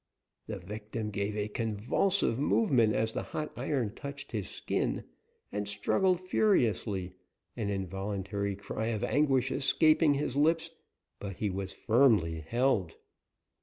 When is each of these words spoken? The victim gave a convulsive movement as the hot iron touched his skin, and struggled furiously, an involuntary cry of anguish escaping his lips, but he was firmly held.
The 0.47 0.57
victim 0.57 1.11
gave 1.11 1.37
a 1.37 1.47
convulsive 1.47 2.39
movement 2.39 2.95
as 2.95 3.13
the 3.13 3.21
hot 3.21 3.51
iron 3.55 3.93
touched 3.93 4.31
his 4.31 4.49
skin, 4.49 5.03
and 5.51 5.67
struggled 5.67 6.19
furiously, 6.19 7.13
an 7.55 7.69
involuntary 7.69 8.55
cry 8.55 8.87
of 8.87 9.03
anguish 9.03 9.51
escaping 9.51 10.15
his 10.15 10.35
lips, 10.35 10.71
but 11.19 11.33
he 11.35 11.51
was 11.51 11.71
firmly 11.71 12.39
held. 12.39 12.95